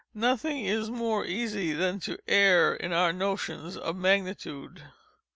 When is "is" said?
0.65-0.89